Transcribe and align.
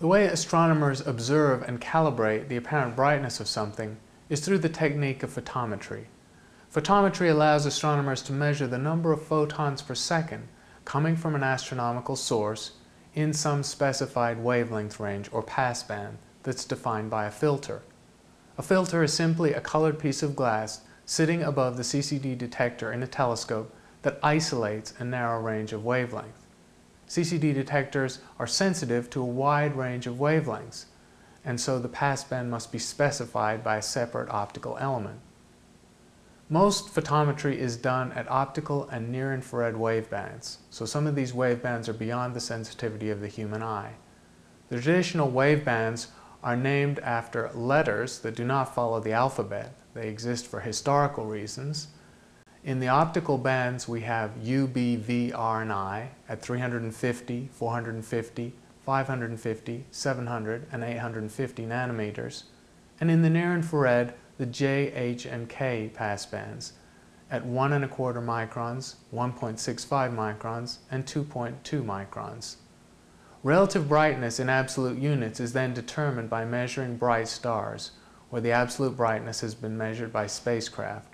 The 0.00 0.08
way 0.08 0.26
astronomers 0.26 1.06
observe 1.06 1.62
and 1.62 1.80
calibrate 1.80 2.48
the 2.48 2.56
apparent 2.56 2.96
brightness 2.96 3.38
of 3.38 3.46
something 3.46 3.96
is 4.28 4.40
through 4.40 4.58
the 4.58 4.68
technique 4.68 5.22
of 5.22 5.30
photometry. 5.30 6.06
Photometry 6.74 7.30
allows 7.30 7.64
astronomers 7.64 8.20
to 8.22 8.32
measure 8.32 8.66
the 8.66 8.76
number 8.76 9.12
of 9.12 9.22
photons 9.22 9.82
per 9.82 9.94
second 9.94 10.48
coming 10.84 11.14
from 11.14 11.36
an 11.36 11.44
astronomical 11.44 12.16
source 12.16 12.72
in 13.14 13.32
some 13.32 13.62
specified 13.62 14.42
wavelength 14.42 14.98
range 14.98 15.28
or 15.30 15.42
passband 15.42 16.16
that's 16.42 16.64
defined 16.64 17.08
by 17.08 17.26
a 17.26 17.30
filter. 17.30 17.82
A 18.58 18.62
filter 18.62 19.04
is 19.04 19.12
simply 19.12 19.52
a 19.52 19.60
colored 19.60 20.00
piece 20.00 20.22
of 20.22 20.34
glass 20.34 20.80
sitting 21.06 21.42
above 21.42 21.76
the 21.76 21.84
CCD 21.84 22.36
detector 22.36 22.92
in 22.92 23.02
a 23.02 23.06
telescope 23.06 23.72
that 24.02 24.18
isolates 24.22 24.92
a 24.98 25.04
narrow 25.04 25.40
range 25.40 25.72
of 25.72 25.84
wavelength. 25.84 26.43
CCD 27.08 27.52
detectors 27.54 28.20
are 28.38 28.46
sensitive 28.46 29.10
to 29.10 29.20
a 29.20 29.26
wide 29.26 29.76
range 29.76 30.06
of 30.06 30.16
wavelengths, 30.16 30.86
and 31.44 31.60
so 31.60 31.78
the 31.78 31.88
passband 31.88 32.48
must 32.48 32.72
be 32.72 32.78
specified 32.78 33.62
by 33.62 33.76
a 33.76 33.82
separate 33.82 34.30
optical 34.30 34.78
element. 34.80 35.20
Most 36.48 36.94
photometry 36.94 37.56
is 37.56 37.76
done 37.76 38.12
at 38.12 38.30
optical 38.30 38.88
and 38.88 39.10
near-infrared 39.10 39.74
wavebands, 39.74 40.58
so 40.70 40.84
some 40.84 41.06
of 41.06 41.14
these 41.14 41.32
wavebands 41.32 41.88
are 41.88 41.94
beyond 41.94 42.34
the 42.34 42.40
sensitivity 42.40 43.10
of 43.10 43.20
the 43.20 43.28
human 43.28 43.62
eye. 43.62 43.94
The 44.68 44.80
traditional 44.80 45.30
wavebands 45.30 46.08
are 46.42 46.56
named 46.56 46.98
after 46.98 47.50
letters 47.54 48.18
that 48.20 48.36
do 48.36 48.44
not 48.44 48.74
follow 48.74 49.00
the 49.00 49.12
alphabet. 49.12 49.74
They 49.94 50.08
exist 50.08 50.46
for 50.46 50.60
historical 50.60 51.24
reasons, 51.24 51.88
in 52.64 52.80
the 52.80 52.88
optical 52.88 53.36
bands, 53.36 53.86
we 53.86 54.00
have 54.00 54.32
U, 54.42 54.66
B, 54.66 54.96
V, 54.96 55.32
R, 55.32 55.60
and 55.60 55.72
I 55.72 56.10
at 56.28 56.40
350, 56.40 57.50
450, 57.52 58.52
550, 58.86 59.84
700, 59.90 60.66
and 60.72 60.82
850 60.82 61.66
nanometers. 61.66 62.44
And 63.00 63.10
in 63.10 63.22
the 63.22 63.30
near-infrared, 63.30 64.14
the 64.38 64.46
J, 64.46 64.92
H, 64.94 65.26
and 65.26 65.48
K 65.48 65.90
passbands 65.92 66.72
at 67.30 67.44
1 67.44 67.72
and 67.72 67.84
a 67.84 67.88
quarter 67.88 68.22
microns, 68.22 68.96
1.65 69.12 70.14
microns, 70.14 70.78
and 70.90 71.04
2.2 71.04 71.84
microns. 71.84 72.56
Relative 73.42 73.88
brightness 73.88 74.40
in 74.40 74.48
absolute 74.48 74.98
units 74.98 75.38
is 75.38 75.52
then 75.52 75.74
determined 75.74 76.30
by 76.30 76.44
measuring 76.44 76.96
bright 76.96 77.28
stars, 77.28 77.90
where 78.30 78.40
the 78.40 78.52
absolute 78.52 78.96
brightness 78.96 79.42
has 79.42 79.54
been 79.54 79.76
measured 79.76 80.12
by 80.12 80.26
spacecraft. 80.26 81.13